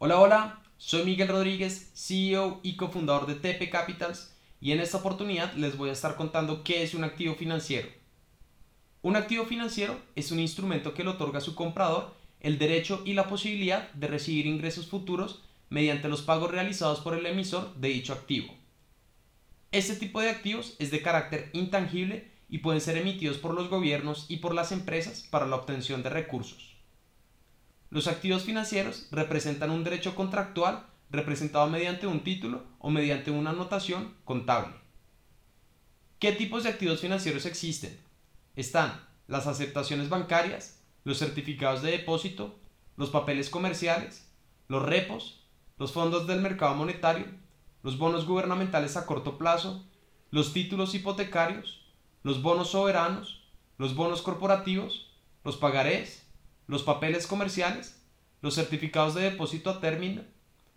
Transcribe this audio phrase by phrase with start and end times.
[0.00, 5.54] Hola, hola, soy Miguel Rodríguez, CEO y cofundador de TP Capitals y en esta oportunidad
[5.54, 7.88] les voy a estar contando qué es un activo financiero.
[9.02, 13.14] Un activo financiero es un instrumento que le otorga a su comprador el derecho y
[13.14, 18.12] la posibilidad de recibir ingresos futuros mediante los pagos realizados por el emisor de dicho
[18.12, 18.54] activo.
[19.72, 24.26] Este tipo de activos es de carácter intangible y pueden ser emitidos por los gobiernos
[24.28, 26.77] y por las empresas para la obtención de recursos.
[27.90, 34.14] Los activos financieros representan un derecho contractual representado mediante un título o mediante una anotación
[34.24, 34.74] contable.
[36.18, 37.98] ¿Qué tipos de activos financieros existen?
[38.56, 42.58] Están las aceptaciones bancarias, los certificados de depósito,
[42.96, 44.28] los papeles comerciales,
[44.68, 45.46] los repos,
[45.78, 47.26] los fondos del mercado monetario,
[47.82, 49.86] los bonos gubernamentales a corto plazo,
[50.30, 51.86] los títulos hipotecarios,
[52.22, 53.48] los bonos soberanos,
[53.78, 55.10] los bonos corporativos,
[55.44, 56.27] los pagarés,
[56.68, 58.00] los papeles comerciales,
[58.40, 60.22] los certificados de depósito a término,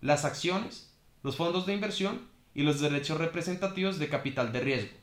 [0.00, 4.96] las acciones, los fondos de inversión y los derechos representativos de capital de riesgo.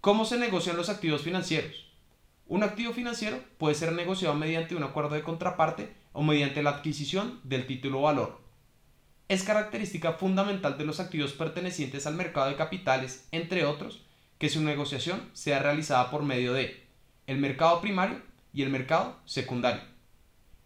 [0.00, 1.90] ¿Cómo se negocian los activos financieros?
[2.46, 7.40] Un activo financiero puede ser negociado mediante un acuerdo de contraparte o mediante la adquisición
[7.42, 8.40] del título valor.
[9.28, 14.04] Es característica fundamental de los activos pertenecientes al mercado de capitales, entre otros,
[14.38, 16.86] que su negociación sea realizada por medio de
[17.26, 18.20] el mercado primario
[18.52, 19.82] y el mercado secundario.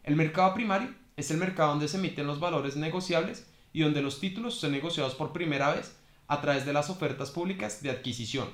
[0.02, 4.20] El mercado primario es el mercado donde se emiten los valores negociables y donde los
[4.20, 5.96] títulos son negociados por primera vez
[6.26, 8.48] a través de las ofertas públicas de adquisición.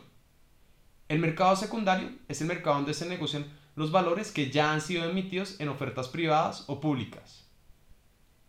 [1.09, 5.05] El mercado secundario es el mercado donde se negocian los valores que ya han sido
[5.05, 7.47] emitidos en ofertas privadas o públicas.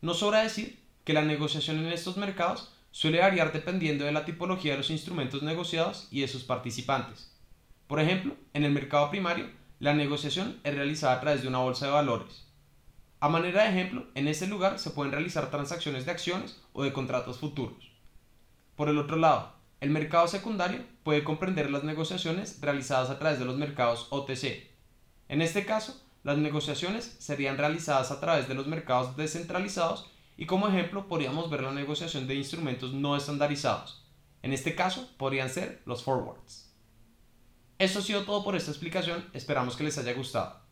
[0.02, 4.74] No sobra decir que la negociación en estos mercados suele variar dependiendo de la tipología
[4.74, 7.32] de los instrumentos negociados y de sus participantes.
[7.88, 9.50] Por ejemplo, en el mercado primario,
[9.82, 12.46] la negociación es realizada a través de una bolsa de valores.
[13.20, 16.94] A manera de ejemplo, en este lugar se pueden realizar transacciones de acciones o de
[16.94, 17.92] contratos futuros.
[18.76, 23.46] Por el otro lado, el mercado secundario puede comprender las negociaciones realizadas a través de
[23.46, 24.70] los mercados OTC.
[25.30, 30.68] En este caso, las negociaciones serían realizadas a través de los mercados descentralizados y como
[30.68, 34.06] ejemplo podríamos ver la negociación de instrumentos no estandarizados.
[34.44, 36.71] En este caso podrían ser los forwards.
[37.82, 40.71] Esto ha sido todo por esta explicación, esperamos que les haya gustado.